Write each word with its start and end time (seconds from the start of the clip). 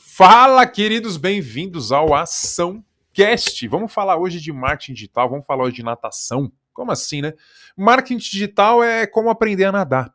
Fala, 0.00 0.64
queridos, 0.64 1.16
bem-vindos 1.16 1.90
ao 1.90 2.14
Ação 2.14 2.84
Cast. 3.12 3.66
Vamos 3.66 3.92
falar 3.92 4.16
hoje 4.16 4.40
de 4.40 4.52
marketing 4.52 4.92
digital, 4.92 5.28
vamos 5.28 5.44
falar 5.44 5.64
hoje 5.64 5.74
de 5.74 5.82
natação. 5.82 6.52
Como 6.72 6.92
assim, 6.92 7.20
né? 7.20 7.34
Marketing 7.76 8.16
digital 8.16 8.82
é 8.84 9.08
como 9.08 9.28
aprender 9.28 9.64
a 9.64 9.72
nadar. 9.72 10.14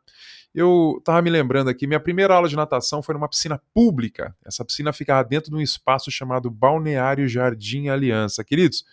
Eu 0.54 1.02
tava 1.02 1.20
me 1.20 1.30
lembrando 1.30 1.68
aqui, 1.68 1.84
minha 1.84 1.98
primeira 1.98 2.32
aula 2.32 2.48
de 2.48 2.54
natação 2.54 3.02
foi 3.02 3.12
numa 3.12 3.28
piscina 3.28 3.60
pública. 3.74 4.36
Essa 4.46 4.64
piscina 4.64 4.92
ficava 4.92 5.24
dentro 5.28 5.50
de 5.50 5.56
um 5.56 5.60
espaço 5.60 6.12
chamado 6.12 6.48
Balneário 6.48 7.26
Jardim 7.26 7.88
Aliança. 7.88 8.44
Queridos, 8.44 8.84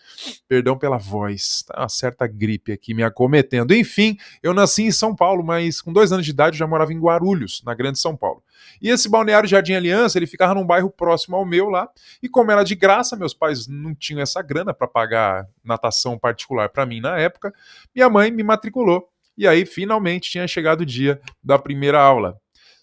perdão 0.48 0.76
pela 0.76 0.98
voz, 0.98 1.62
tá 1.62 1.82
uma 1.82 1.88
certa 1.88 2.26
gripe 2.26 2.72
aqui 2.72 2.92
me 2.92 3.04
acometendo. 3.04 3.72
Enfim, 3.72 4.16
eu 4.42 4.52
nasci 4.52 4.82
em 4.82 4.90
São 4.90 5.14
Paulo, 5.14 5.44
mas 5.44 5.80
com 5.80 5.92
dois 5.92 6.10
anos 6.10 6.24
de 6.24 6.32
idade 6.32 6.56
eu 6.56 6.58
já 6.58 6.66
morava 6.66 6.92
em 6.92 6.98
Guarulhos, 6.98 7.62
na 7.64 7.74
Grande 7.74 8.00
São 8.00 8.16
Paulo. 8.16 8.42
E 8.80 8.88
esse 8.88 9.08
Balneário 9.08 9.48
Jardim 9.48 9.74
Aliança, 9.74 10.18
ele 10.18 10.26
ficava 10.26 10.54
num 10.54 10.66
bairro 10.66 10.90
próximo 10.90 11.36
ao 11.36 11.46
meu 11.46 11.68
lá, 11.68 11.88
e 12.20 12.28
como 12.28 12.50
era 12.50 12.64
de 12.64 12.74
graça, 12.74 13.14
meus 13.14 13.34
pais 13.34 13.68
não 13.68 13.94
tinham 13.94 14.20
essa 14.20 14.42
grana 14.42 14.74
para 14.74 14.88
pagar 14.88 15.46
natação 15.62 16.18
particular 16.18 16.70
para 16.70 16.84
mim 16.84 17.00
na 17.00 17.16
época, 17.18 17.54
minha 17.94 18.10
mãe 18.10 18.32
me 18.32 18.42
matriculou 18.42 19.12
e 19.36 19.46
aí, 19.46 19.64
finalmente, 19.64 20.30
tinha 20.30 20.46
chegado 20.46 20.82
o 20.82 20.86
dia 20.86 21.20
da 21.42 21.58
primeira 21.58 22.00
aula. 22.00 22.36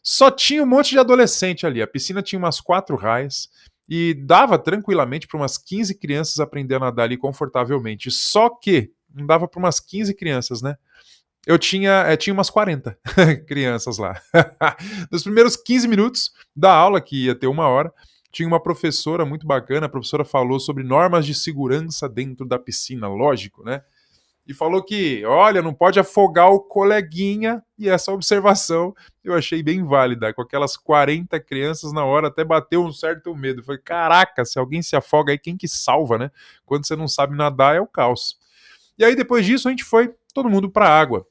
Só 0.03 0.31
tinha 0.31 0.63
um 0.63 0.65
monte 0.65 0.91
de 0.91 0.99
adolescente 0.99 1.65
ali. 1.65 1.81
A 1.81 1.87
piscina 1.87 2.21
tinha 2.21 2.39
umas 2.39 2.59
quatro 2.59 2.95
raias 2.95 3.49
e 3.87 4.13
dava 4.13 4.57
tranquilamente 4.57 5.27
para 5.27 5.39
umas 5.39 5.57
15 5.57 5.97
crianças 5.99 6.39
aprender 6.39 6.75
a 6.75 6.79
nadar 6.79 7.03
ali 7.03 7.17
confortavelmente. 7.17 8.09
Só 8.11 8.49
que 8.49 8.91
não 9.13 9.25
dava 9.25 9.47
para 9.47 9.59
umas 9.59 9.79
15 9.79 10.13
crianças, 10.15 10.61
né? 10.61 10.75
Eu 11.45 11.57
tinha, 11.57 12.03
é, 12.07 12.15
tinha 12.15 12.33
umas 12.33 12.49
40 12.49 12.97
crianças 13.47 13.97
lá. 13.97 14.19
Nos 15.11 15.23
primeiros 15.23 15.55
15 15.55 15.87
minutos 15.87 16.31
da 16.55 16.71
aula, 16.71 17.01
que 17.01 17.25
ia 17.25 17.35
ter 17.35 17.47
uma 17.47 17.67
hora, 17.67 17.91
tinha 18.31 18.47
uma 18.47 18.61
professora 18.61 19.25
muito 19.25 19.47
bacana. 19.47 19.87
A 19.87 19.89
professora 19.89 20.23
falou 20.23 20.59
sobre 20.59 20.83
normas 20.83 21.25
de 21.25 21.33
segurança 21.33 22.07
dentro 22.07 22.45
da 22.45 22.59
piscina, 22.59 23.07
lógico, 23.07 23.63
né? 23.63 23.81
E 24.49 24.53
falou 24.53 24.83
que, 24.83 25.23
olha, 25.25 25.61
não 25.61 25.75
pode 25.75 25.99
afogar 25.99 26.49
o 26.49 26.59
coleguinha, 26.59 27.63
e 27.77 27.87
essa 27.87 28.11
observação 28.11 28.95
eu 29.23 29.35
achei 29.35 29.61
bem 29.61 29.83
válida, 29.83 30.33
com 30.33 30.41
aquelas 30.41 30.75
40 30.75 31.39
crianças 31.39 31.93
na 31.93 32.03
hora, 32.03 32.29
até 32.29 32.43
bateu 32.43 32.83
um 32.83 32.91
certo 32.91 33.35
medo. 33.35 33.63
Foi, 33.63 33.77
caraca, 33.77 34.43
se 34.43 34.57
alguém 34.57 34.81
se 34.81 34.95
afoga 34.95 35.31
aí, 35.31 35.37
quem 35.37 35.55
que 35.55 35.67
salva, 35.67 36.17
né? 36.17 36.31
Quando 36.65 36.87
você 36.87 36.95
não 36.95 37.07
sabe 37.07 37.37
nadar 37.37 37.75
é 37.75 37.79
o 37.79 37.85
caos. 37.85 38.39
E 38.97 39.03
aí 39.05 39.15
depois 39.15 39.45
disso 39.45 39.67
a 39.67 39.71
gente 39.71 39.83
foi 39.83 40.15
todo 40.33 40.49
mundo 40.49 40.67
para 40.67 40.87
a 40.87 40.99
água. 40.99 41.27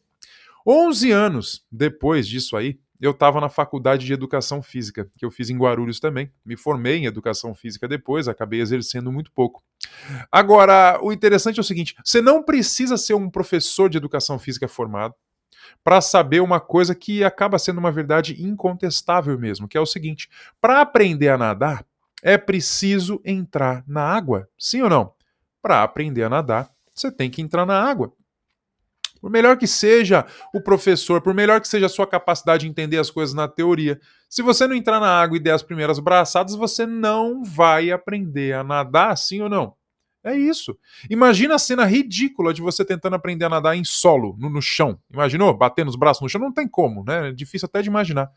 11 0.64 1.10
anos 1.10 1.66
depois 1.72 2.28
disso 2.28 2.56
aí, 2.56 2.78
eu 3.00 3.10
estava 3.10 3.40
na 3.40 3.48
faculdade 3.48 4.06
de 4.06 4.12
educação 4.12 4.62
física, 4.62 5.10
que 5.18 5.24
eu 5.24 5.30
fiz 5.32 5.50
em 5.50 5.58
Guarulhos 5.58 5.98
também. 5.98 6.30
Me 6.44 6.56
formei 6.56 6.98
em 6.98 7.06
educação 7.06 7.52
física 7.52 7.88
depois, 7.88 8.28
acabei 8.28 8.60
exercendo 8.60 9.10
muito 9.10 9.32
pouco. 9.32 9.60
Agora, 10.30 10.98
o 11.02 11.12
interessante 11.12 11.58
é 11.58 11.60
o 11.60 11.64
seguinte: 11.64 11.96
você 12.04 12.20
não 12.20 12.42
precisa 12.42 12.96
ser 12.96 13.14
um 13.14 13.30
professor 13.30 13.88
de 13.88 13.98
educação 13.98 14.38
física 14.38 14.68
formado 14.68 15.14
para 15.84 16.00
saber 16.00 16.40
uma 16.40 16.60
coisa 16.60 16.94
que 16.94 17.24
acaba 17.24 17.58
sendo 17.58 17.78
uma 17.78 17.92
verdade 17.92 18.42
incontestável 18.42 19.38
mesmo, 19.38 19.68
que 19.68 19.76
é 19.76 19.80
o 19.80 19.86
seguinte: 19.86 20.28
para 20.60 20.80
aprender 20.80 21.28
a 21.28 21.38
nadar, 21.38 21.84
é 22.22 22.36
preciso 22.36 23.20
entrar 23.24 23.84
na 23.86 24.02
água. 24.02 24.48
Sim 24.58 24.82
ou 24.82 24.90
não? 24.90 25.12
Para 25.62 25.82
aprender 25.82 26.24
a 26.24 26.28
nadar, 26.28 26.70
você 26.94 27.10
tem 27.10 27.30
que 27.30 27.42
entrar 27.42 27.66
na 27.66 27.80
água. 27.80 28.12
Por 29.20 29.30
melhor 29.30 29.56
que 29.56 29.66
seja 29.66 30.24
o 30.54 30.60
professor, 30.60 31.20
por 31.20 31.34
melhor 31.34 31.60
que 31.60 31.66
seja 31.66 31.86
a 31.86 31.88
sua 31.88 32.06
capacidade 32.06 32.62
de 32.62 32.70
entender 32.70 32.98
as 32.98 33.10
coisas 33.10 33.34
na 33.34 33.48
teoria, 33.48 34.00
se 34.28 34.42
você 34.42 34.66
não 34.66 34.76
entrar 34.76 35.00
na 35.00 35.08
água 35.08 35.36
e 35.36 35.40
der 35.40 35.52
as 35.52 35.62
primeiras 35.62 35.98
braçadas, 35.98 36.54
você 36.54 36.86
não 36.86 37.42
vai 37.42 37.90
aprender 37.90 38.54
a 38.54 38.62
nadar, 38.62 39.16
sim 39.16 39.40
ou 39.40 39.48
não? 39.48 39.74
É 40.24 40.36
isso. 40.36 40.76
Imagina 41.08 41.54
a 41.54 41.58
cena 41.58 41.84
ridícula 41.84 42.52
de 42.52 42.60
você 42.60 42.84
tentando 42.84 43.14
aprender 43.14 43.44
a 43.44 43.48
nadar 43.48 43.76
em 43.76 43.84
solo, 43.84 44.36
no, 44.38 44.50
no 44.50 44.60
chão. 44.60 44.98
Imaginou? 45.12 45.56
Batendo 45.56 45.88
os 45.88 45.96
braços 45.96 46.22
no 46.22 46.28
chão? 46.28 46.40
Não 46.40 46.52
tem 46.52 46.68
como, 46.68 47.04
né? 47.04 47.28
É 47.28 47.32
difícil 47.32 47.66
até 47.66 47.80
de 47.80 47.88
imaginar. 47.88 48.30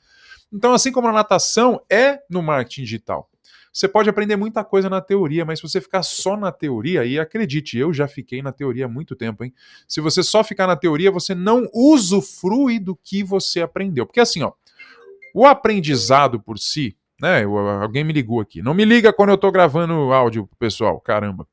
Então, 0.54 0.74
assim 0.74 0.92
como 0.92 1.08
a 1.08 1.12
natação 1.12 1.82
é 1.90 2.20
no 2.30 2.42
marketing 2.42 2.84
digital. 2.84 3.30
Você 3.74 3.88
pode 3.88 4.10
aprender 4.10 4.36
muita 4.36 4.66
coisa 4.66 4.90
na 4.90 5.00
teoria, 5.00 5.46
mas 5.46 5.60
se 5.60 5.64
você 5.64 5.80
ficar 5.80 6.04
só 6.04 6.36
na 6.36 6.52
teoria, 6.52 7.06
e 7.06 7.18
acredite, 7.18 7.78
eu 7.78 7.94
já 7.94 8.06
fiquei 8.06 8.42
na 8.42 8.52
teoria 8.52 8.86
há 8.86 8.90
muito 8.90 9.16
tempo, 9.16 9.46
hein? 9.46 9.54
Se 9.88 10.02
você 10.02 10.22
só 10.22 10.44
ficar 10.44 10.68
na 10.68 10.76
teoria, 10.76 11.10
você 11.10 11.34
não 11.34 11.70
usufrui 11.74 12.80
do 12.80 12.98
que 12.98 13.24
você 13.24 13.62
aprendeu. 13.62 14.06
Porque 14.06 14.20
assim, 14.20 14.44
ó, 14.44 14.52
o 15.34 15.46
aprendizado 15.46 16.38
por 16.38 16.60
si, 16.60 16.98
né? 17.22 17.44
Alguém 17.44 18.04
me 18.04 18.12
ligou 18.12 18.42
aqui. 18.42 18.64
Não 18.64 18.74
me 18.74 18.84
liga 18.84 19.14
quando 19.14 19.30
eu 19.30 19.36
estou 19.36 19.52
gravando 19.52 19.94
áudio, 20.12 20.50
pessoal. 20.58 21.00
Caramba. 21.00 21.48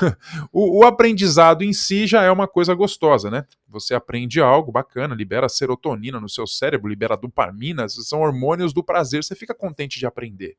o, 0.52 0.80
o, 0.80 0.84
aprendizado 0.84 1.64
em 1.64 1.72
si 1.72 2.06
já 2.06 2.22
é 2.22 2.30
uma 2.30 2.46
coisa 2.46 2.74
gostosa, 2.74 3.30
né? 3.30 3.46
Você 3.66 3.94
aprende 3.94 4.42
algo 4.42 4.70
bacana, 4.70 5.14
libera 5.14 5.48
serotonina 5.48 6.20
no 6.20 6.28
seu 6.28 6.46
cérebro, 6.46 6.86
libera 6.86 7.16
dopamina, 7.16 7.88
são 7.88 8.20
hormônios 8.20 8.74
do 8.74 8.84
prazer. 8.84 9.24
Você 9.24 9.34
fica 9.34 9.54
contente 9.54 9.98
de 9.98 10.04
aprender. 10.04 10.54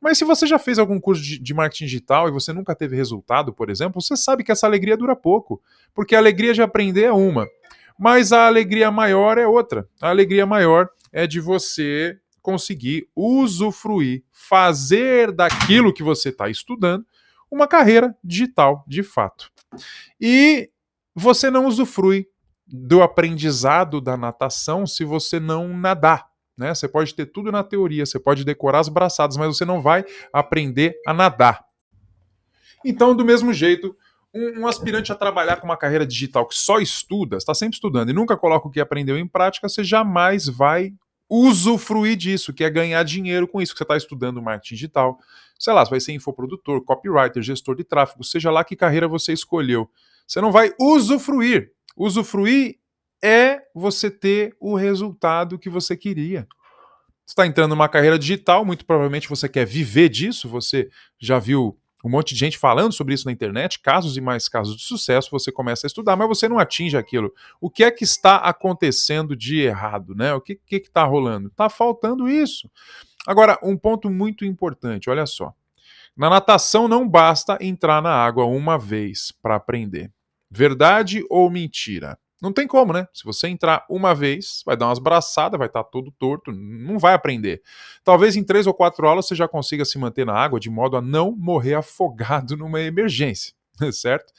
Mas 0.00 0.16
se 0.16 0.24
você 0.24 0.46
já 0.46 0.58
fez 0.58 0.78
algum 0.78 0.98
curso 0.98 1.22
de, 1.22 1.54
marketing 1.54 1.84
digital 1.84 2.26
e 2.26 2.32
você 2.32 2.54
nunca 2.54 2.74
teve 2.74 2.96
resultado, 2.96 3.52
por 3.52 3.68
exemplo, 3.68 4.00
você 4.00 4.16
sabe 4.16 4.42
que 4.42 4.50
essa 4.50 4.66
alegria 4.66 4.96
dura 4.96 5.14
pouco. 5.14 5.62
Porque 5.94 6.14
a 6.14 6.18
alegria 6.18 6.54
de 6.54 6.62
aprender 6.62 7.04
é 7.04 7.12
uma, 7.12 7.46
mas 7.98 8.32
a 8.32 8.46
alegria 8.46 8.90
maior 8.90 9.36
é 9.36 9.46
outra. 9.46 9.86
A 10.00 10.08
alegria 10.08 10.46
maior 10.46 10.88
é 11.12 11.26
de 11.26 11.38
você 11.38 12.18
conseguir 12.44 13.08
usufruir, 13.16 14.22
fazer 14.30 15.32
daquilo 15.32 15.94
que 15.94 16.02
você 16.02 16.28
está 16.28 16.46
estudando 16.46 17.06
uma 17.50 17.66
carreira 17.66 18.14
digital 18.22 18.84
de 18.86 19.02
fato. 19.02 19.50
E 20.20 20.70
você 21.14 21.50
não 21.50 21.64
usufrui 21.64 22.28
do 22.66 23.02
aprendizado 23.02 23.98
da 23.98 24.14
natação 24.14 24.86
se 24.86 25.04
você 25.04 25.40
não 25.40 25.68
nadar. 25.68 26.26
Né? 26.56 26.74
Você 26.74 26.86
pode 26.86 27.14
ter 27.14 27.24
tudo 27.24 27.50
na 27.50 27.64
teoria, 27.64 28.04
você 28.04 28.20
pode 28.20 28.44
decorar 28.44 28.80
as 28.80 28.90
braçadas, 28.90 29.38
mas 29.38 29.56
você 29.56 29.64
não 29.64 29.80
vai 29.80 30.04
aprender 30.30 31.00
a 31.06 31.14
nadar. 31.14 31.64
Então, 32.84 33.16
do 33.16 33.24
mesmo 33.24 33.54
jeito, 33.54 33.96
um, 34.34 34.60
um 34.60 34.66
aspirante 34.66 35.10
a 35.10 35.14
trabalhar 35.14 35.56
com 35.56 35.66
uma 35.66 35.78
carreira 35.78 36.06
digital 36.06 36.46
que 36.46 36.54
só 36.54 36.78
estuda, 36.78 37.38
está 37.38 37.54
sempre 37.54 37.76
estudando 37.76 38.10
e 38.10 38.12
nunca 38.12 38.36
coloca 38.36 38.68
o 38.68 38.70
que 38.70 38.80
aprendeu 38.80 39.16
em 39.16 39.26
prática, 39.26 39.66
você 39.66 39.82
jamais 39.82 40.46
vai 40.46 40.92
usufruir 41.28 42.16
disso, 42.16 42.52
que 42.52 42.64
é 42.64 42.70
ganhar 42.70 43.02
dinheiro 43.02 43.48
com 43.48 43.60
isso, 43.60 43.72
que 43.72 43.78
você 43.78 43.84
está 43.84 43.96
estudando 43.96 44.42
marketing 44.42 44.74
digital. 44.74 45.18
Sei 45.58 45.72
lá, 45.72 45.84
você 45.84 45.90
vai 45.90 46.00
ser 46.00 46.12
infoprodutor, 46.12 46.82
copywriter, 46.82 47.42
gestor 47.42 47.74
de 47.76 47.84
tráfego, 47.84 48.24
seja 48.24 48.50
lá 48.50 48.64
que 48.64 48.76
carreira 48.76 49.08
você 49.08 49.32
escolheu. 49.32 49.90
Você 50.26 50.40
não 50.40 50.52
vai 50.52 50.72
usufruir. 50.78 51.72
Usufruir 51.96 52.78
é 53.22 53.62
você 53.74 54.10
ter 54.10 54.54
o 54.60 54.74
resultado 54.74 55.58
que 55.58 55.70
você 55.70 55.96
queria. 55.96 56.46
Você 57.24 57.32
está 57.32 57.46
entrando 57.46 57.70
numa 57.70 57.88
carreira 57.88 58.18
digital, 58.18 58.64
muito 58.64 58.84
provavelmente 58.84 59.28
você 59.28 59.48
quer 59.48 59.64
viver 59.64 60.10
disso, 60.10 60.48
você 60.48 60.90
já 61.18 61.38
viu 61.38 61.78
um 62.04 62.10
monte 62.10 62.34
de 62.34 62.40
gente 62.40 62.58
falando 62.58 62.92
sobre 62.92 63.14
isso 63.14 63.24
na 63.24 63.32
internet, 63.32 63.80
casos 63.80 64.18
e 64.18 64.20
mais 64.20 64.46
casos 64.46 64.76
de 64.76 64.82
sucesso, 64.82 65.30
você 65.30 65.50
começa 65.50 65.86
a 65.86 65.88
estudar, 65.88 66.16
mas 66.16 66.28
você 66.28 66.46
não 66.46 66.58
atinge 66.58 66.98
aquilo. 66.98 67.32
O 67.58 67.70
que 67.70 67.82
é 67.82 67.90
que 67.90 68.04
está 68.04 68.36
acontecendo 68.36 69.34
de 69.34 69.60
errado, 69.60 70.14
né? 70.14 70.34
O 70.34 70.40
que 70.40 70.56
que 70.56 70.76
está 70.76 71.02
rolando? 71.04 71.48
Está 71.48 71.70
faltando 71.70 72.28
isso. 72.28 72.70
Agora, 73.26 73.58
um 73.62 73.74
ponto 73.74 74.10
muito 74.10 74.44
importante, 74.44 75.08
olha 75.08 75.24
só. 75.24 75.54
Na 76.14 76.28
natação 76.28 76.86
não 76.86 77.08
basta 77.08 77.56
entrar 77.60 78.02
na 78.02 78.12
água 78.12 78.44
uma 78.44 78.78
vez 78.78 79.32
para 79.42 79.56
aprender. 79.56 80.12
Verdade 80.50 81.24
ou 81.30 81.50
mentira? 81.50 82.18
Não 82.42 82.52
tem 82.52 82.66
como, 82.66 82.92
né? 82.92 83.06
Se 83.12 83.24
você 83.24 83.48
entrar 83.48 83.86
uma 83.88 84.14
vez, 84.14 84.62
vai 84.66 84.76
dar 84.76 84.86
umas 84.86 84.98
braçadas, 84.98 85.58
vai 85.58 85.68
estar 85.68 85.84
tá 85.84 85.90
todo 85.90 86.10
torto, 86.18 86.52
não 86.52 86.98
vai 86.98 87.14
aprender. 87.14 87.62
Talvez 88.02 88.36
em 88.36 88.44
três 88.44 88.66
ou 88.66 88.74
quatro 88.74 89.06
aulas 89.06 89.26
você 89.26 89.34
já 89.34 89.48
consiga 89.48 89.84
se 89.84 89.98
manter 89.98 90.26
na 90.26 90.34
água 90.34 90.60
de 90.60 90.68
modo 90.68 90.96
a 90.96 91.00
não 91.00 91.32
morrer 91.32 91.74
afogado 91.78 92.56
numa 92.56 92.80
emergência, 92.80 93.54
certo? 93.92 94.32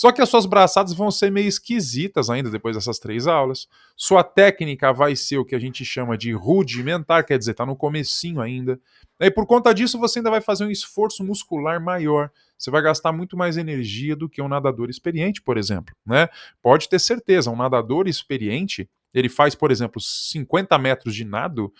Só 0.00 0.10
que 0.10 0.22
as 0.22 0.30
suas 0.30 0.46
braçadas 0.46 0.94
vão 0.94 1.10
ser 1.10 1.30
meio 1.30 1.46
esquisitas 1.46 2.30
ainda 2.30 2.48
depois 2.48 2.74
dessas 2.74 2.98
três 2.98 3.26
aulas. 3.26 3.68
Sua 3.94 4.24
técnica 4.24 4.94
vai 4.94 5.14
ser 5.14 5.36
o 5.36 5.44
que 5.44 5.54
a 5.54 5.58
gente 5.58 5.84
chama 5.84 6.16
de 6.16 6.32
rudimentar, 6.32 7.22
quer 7.22 7.36
dizer, 7.36 7.50
está 7.50 7.66
no 7.66 7.76
comecinho 7.76 8.40
ainda. 8.40 8.80
E 9.20 9.30
por 9.30 9.44
conta 9.44 9.74
disso 9.74 9.98
você 9.98 10.20
ainda 10.20 10.30
vai 10.30 10.40
fazer 10.40 10.64
um 10.64 10.70
esforço 10.70 11.22
muscular 11.22 11.78
maior. 11.78 12.30
Você 12.56 12.70
vai 12.70 12.80
gastar 12.80 13.12
muito 13.12 13.36
mais 13.36 13.58
energia 13.58 14.16
do 14.16 14.26
que 14.26 14.40
um 14.40 14.48
nadador 14.48 14.88
experiente, 14.88 15.42
por 15.42 15.58
exemplo. 15.58 15.94
Né? 16.06 16.30
Pode 16.62 16.88
ter 16.88 16.98
certeza, 16.98 17.50
um 17.50 17.56
nadador 17.56 18.08
experiente, 18.08 18.88
ele 19.12 19.28
faz, 19.28 19.54
por 19.54 19.70
exemplo, 19.70 20.00
50 20.00 20.78
metros 20.78 21.14
de 21.14 21.26
nado 21.26 21.70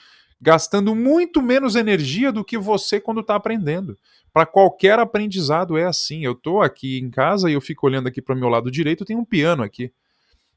gastando 0.41 0.95
muito 0.95 1.43
menos 1.43 1.77
energia 1.77 2.33
do 2.33 2.45
que 2.45 2.57
você 2.57 3.01
quando 3.01 3.21
está 3.21 3.35
aprendendo. 3.35 3.97
Para 4.33 4.47
qualquer 4.47 4.99
aprendizado 4.99 5.77
é 5.77 5.85
assim. 5.85 6.25
Eu 6.25 6.33
estou 6.33 6.63
aqui 6.63 6.99
em 6.99 7.11
casa 7.11 7.51
e 7.51 7.55
eu 7.55 7.61
fico 7.61 7.87
olhando 7.87 8.07
aqui 8.07 8.23
para 8.23 8.35
o 8.35 8.39
meu 8.39 8.49
lado 8.49 8.71
direito, 8.71 9.05
tem 9.05 9.17
um 9.17 9.25
piano 9.25 9.63
aqui. 9.63 9.93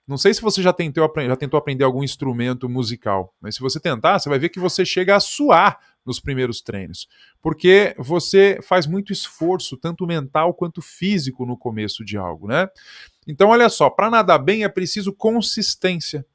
Não 0.06 0.18
sei 0.18 0.33
se 0.33 0.41
você 0.41 0.62
já 0.62 0.74
tentou, 0.74 1.12
já 1.15 1.35
tentou 1.35 1.57
aprender 1.57 1.83
algum 1.83 2.03
instrumento 2.03 2.68
musical, 2.68 3.33
mas 3.39 3.56
se 3.56 3.62
você 3.62 3.80
tentar, 3.80 4.19
você 4.19 4.27
vai 4.27 4.38
ver 4.38 4.50
que 4.50 4.59
você 4.59 4.83
chega 4.85 5.15
a 5.15 5.19
suar 5.19 5.80
nos 6.06 6.19
primeiros 6.19 6.62
treinos, 6.62 7.07
porque 7.41 7.95
você 7.97 8.59
faz 8.62 8.85
muito 8.85 9.13
esforço, 9.13 9.77
tanto 9.77 10.06
mental 10.06 10.53
quanto 10.53 10.81
físico, 10.81 11.45
no 11.45 11.57
começo 11.57 12.03
de 12.03 12.18
algo, 12.18 12.50
né? 12.50 12.68
Então, 13.25 13.50
olha 13.50 13.69
só, 13.69 13.89
para 13.89 14.09
nadar 14.09 14.39
bem 14.39 14.65
é 14.65 14.69
preciso 14.69 15.13
consistência, 15.13 16.25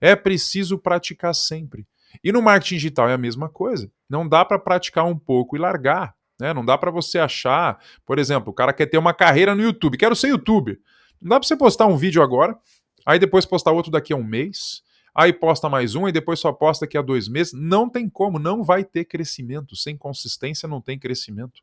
é 0.00 0.16
preciso 0.16 0.78
praticar 0.78 1.34
sempre. 1.34 1.86
E 2.22 2.32
no 2.32 2.42
marketing 2.42 2.76
digital 2.76 3.08
é 3.08 3.14
a 3.14 3.18
mesma 3.18 3.48
coisa. 3.48 3.90
Não 4.08 4.28
dá 4.28 4.44
para 4.44 4.58
praticar 4.58 5.06
um 5.06 5.18
pouco 5.18 5.56
e 5.56 5.58
largar. 5.58 6.14
Né? 6.40 6.54
Não 6.54 6.64
dá 6.64 6.78
para 6.78 6.90
você 6.90 7.18
achar, 7.18 7.78
por 8.06 8.18
exemplo, 8.18 8.50
o 8.50 8.54
cara 8.54 8.72
quer 8.72 8.86
ter 8.86 8.98
uma 8.98 9.12
carreira 9.12 9.54
no 9.54 9.62
YouTube, 9.62 9.98
quero 9.98 10.16
ser 10.16 10.28
youtuber. 10.28 10.78
Não 11.20 11.28
dá 11.28 11.38
para 11.38 11.46
você 11.46 11.56
postar 11.56 11.86
um 11.86 11.96
vídeo 11.96 12.22
agora, 12.22 12.56
aí 13.04 13.18
depois 13.18 13.44
postar 13.44 13.72
outro 13.72 13.90
daqui 13.90 14.12
a 14.12 14.16
um 14.16 14.24
mês, 14.24 14.82
aí 15.14 15.32
posta 15.32 15.68
mais 15.68 15.94
um 15.94 16.08
e 16.08 16.12
depois 16.12 16.40
só 16.40 16.50
posta 16.50 16.86
daqui 16.86 16.96
a 16.96 17.02
dois 17.02 17.28
meses. 17.28 17.52
Não 17.52 17.88
tem 17.88 18.08
como, 18.08 18.38
não 18.38 18.64
vai 18.64 18.84
ter 18.84 19.04
crescimento. 19.04 19.76
Sem 19.76 19.96
consistência 19.96 20.66
não 20.66 20.80
tem 20.80 20.98
crescimento. 20.98 21.60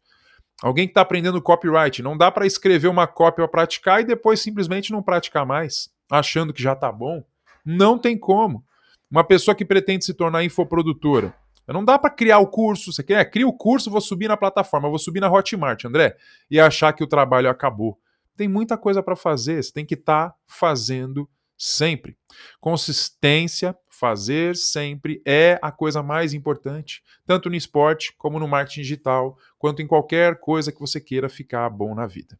Alguém 0.61 0.87
que 0.87 0.91
está 0.91 1.01
aprendendo 1.01 1.41
copyright, 1.41 2.01
não 2.01 2.17
dá 2.17 2.31
para 2.31 2.45
escrever 2.45 2.87
uma 2.87 3.05
cópia 3.07 3.47
para 3.47 3.61
praticar 3.61 4.01
e 4.01 4.05
depois 4.05 4.39
simplesmente 4.39 4.91
não 4.91 5.03
praticar 5.03 5.45
mais, 5.45 5.89
achando 6.09 6.51
que 6.51 6.61
já 6.61 6.73
está 6.73 6.91
bom. 6.91 7.23
Não 7.63 7.97
tem 7.97 8.17
como. 8.17 8.65
Uma 9.09 9.23
pessoa 9.23 9.55
que 9.55 9.65
pretende 9.65 10.05
se 10.05 10.13
tornar 10.13 10.43
infoprodutora, 10.43 11.33
não 11.67 11.83
dá 11.83 11.99
para 11.99 12.09
criar 12.09 12.39
o 12.39 12.47
curso, 12.47 12.93
você 12.93 13.03
quer? 13.03 13.29
Cria 13.29 13.47
o 13.47 13.53
curso, 13.53 13.91
vou 13.91 13.99
subir 13.99 14.27
na 14.27 14.37
plataforma, 14.37 14.89
vou 14.89 14.99
subir 14.99 15.19
na 15.19 15.31
Hotmart, 15.31 15.83
André, 15.85 16.15
e 16.49 16.59
achar 16.59 16.93
que 16.93 17.03
o 17.03 17.07
trabalho 17.07 17.49
acabou. 17.49 17.99
Tem 18.37 18.47
muita 18.47 18.77
coisa 18.77 19.03
para 19.03 19.15
fazer, 19.15 19.61
você 19.61 19.73
tem 19.73 19.85
que 19.85 19.95
estar 19.95 20.29
tá 20.29 20.35
fazendo 20.45 21.29
sempre. 21.57 22.17
Consistência, 22.61 23.75
fazer 23.89 24.55
sempre 24.55 25.21
é 25.25 25.59
a 25.61 25.71
coisa 25.71 26.03
mais 26.03 26.33
importante, 26.33 27.03
tanto 27.25 27.49
no 27.49 27.55
esporte 27.55 28.13
como 28.17 28.39
no 28.39 28.47
marketing 28.47 28.81
digital, 28.81 29.37
quanto 29.57 29.81
em 29.81 29.87
qualquer 29.87 30.39
coisa 30.39 30.71
que 30.71 30.79
você 30.79 31.01
queira 31.01 31.27
ficar 31.27 31.69
bom 31.69 31.95
na 31.95 32.05
vida. 32.05 32.39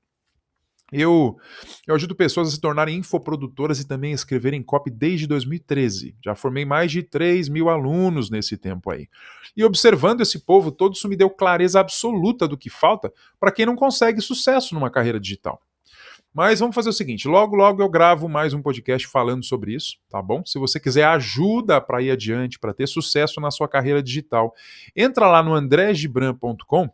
Eu, 0.91 1.37
eu 1.85 1.95
ajudo 1.95 2.15
pessoas 2.15 2.47
a 2.47 2.51
se 2.51 2.61
tornarem 2.61 2.97
infoprodutoras 2.97 3.79
e 3.79 3.87
também 3.87 4.13
a 4.13 4.15
escreverem 4.15 4.63
copy 4.63 4.89
desde 4.89 5.27
2013. 5.27 6.15
Já 6.23 6.33
formei 6.33 6.63
mais 6.63 6.91
de 6.91 7.03
3 7.03 7.49
mil 7.49 7.69
alunos 7.69 8.29
nesse 8.29 8.57
tempo 8.57 8.89
aí. 8.89 9.09
E 9.55 9.65
observando 9.65 10.21
esse 10.21 10.39
povo 10.39 10.71
todo, 10.71 10.93
isso 10.95 11.09
me 11.09 11.17
deu 11.17 11.29
clareza 11.29 11.79
absoluta 11.79 12.47
do 12.47 12.57
que 12.57 12.69
falta 12.69 13.11
para 13.37 13.51
quem 13.51 13.65
não 13.65 13.75
consegue 13.75 14.21
sucesso 14.21 14.73
numa 14.73 14.89
carreira 14.89 15.19
digital. 15.19 15.61
Mas 16.33 16.59
vamos 16.59 16.75
fazer 16.75 16.89
o 16.89 16.93
seguinte: 16.93 17.27
logo, 17.27 17.55
logo 17.55 17.81
eu 17.81 17.89
gravo 17.89 18.29
mais 18.29 18.53
um 18.53 18.61
podcast 18.61 19.07
falando 19.07 19.43
sobre 19.43 19.73
isso, 19.73 19.97
tá 20.09 20.21
bom? 20.21 20.43
Se 20.45 20.59
você 20.59 20.79
quiser 20.79 21.03
ajuda 21.05 21.81
para 21.81 22.01
ir 22.01 22.11
adiante, 22.11 22.59
para 22.59 22.73
ter 22.73 22.87
sucesso 22.87 23.41
na 23.41 23.51
sua 23.51 23.67
carreira 23.67 24.01
digital, 24.03 24.53
entra 24.95 25.27
lá 25.27 25.41
no 25.41 25.53
andregibran.com 25.53 26.89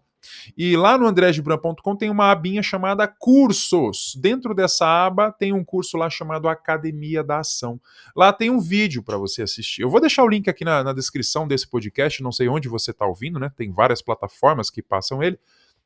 e 0.58 0.75
lá 0.75 0.98
no 0.98 1.08
andregibran.com 1.08 1.96
tem 1.96 2.10
uma 2.10 2.31
abinha 2.31 2.62
chamada 2.62 3.08
Cursos. 3.08 4.16
Dentro 4.20 4.54
dessa 4.54 4.86
aba 4.86 5.31
tem 5.31 5.54
um 5.54 5.64
curso 5.64 5.98
lá 5.98 6.10
chamado 6.10 6.48
Academia 6.48 7.24
da 7.24 7.40
Ação. 7.40 7.80
Lá 8.16 8.31
tem 8.31 8.50
um 8.50 8.60
vídeo 8.60 9.04
para 9.04 9.18
você 9.18 9.44
assistir. 9.44 9.81
Eu 9.81 9.90
vou 9.90 10.02
deixar 10.02 10.24
o 10.24 10.30
link 10.30 10.50
aqui 10.50 10.64
na, 10.66 10.84
na 10.84 10.94
descrição 10.94 11.48
desse 11.48 11.68
podcast, 11.68 12.22
não 12.22 12.31
sei 12.31 12.48
onde 12.48 12.68
você 12.68 12.92
está 12.92 13.06
ouvindo, 13.06 13.40
né? 13.40 13.52
Tem 13.56 13.72
várias 13.72 14.02
plataformas 14.02 14.70
que 14.70 14.81
passam 14.81 15.22
ele. 15.22 15.40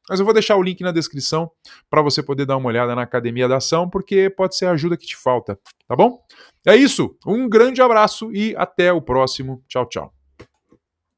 Mas 0.09 0.19
eu 0.19 0.25
vou 0.25 0.33
deixar 0.33 0.55
o 0.55 0.63
link 0.63 0.81
na 0.81 0.91
descrição 0.91 1.51
para 1.89 2.01
você 2.01 2.23
poder 2.23 2.45
dar 2.45 2.55
uma 2.57 2.69
olhada 2.69 2.95
na 2.95 3.01
Academia 3.01 3.47
da 3.47 3.57
Ação, 3.57 3.89
porque 3.89 4.29
pode 4.29 4.55
ser 4.55 4.67
a 4.67 4.71
ajuda 4.71 4.95
que 4.95 5.05
te 5.05 5.17
falta, 5.17 5.59
tá 5.85 5.95
bom? 5.95 6.23
É 6.65 6.75
isso. 6.75 7.17
Um 7.25 7.49
grande 7.49 7.81
abraço 7.81 8.31
e 8.31 8.55
até 8.55 8.91
o 8.93 9.01
próximo. 9.01 9.61
Tchau, 9.67 9.85
tchau. 9.85 10.16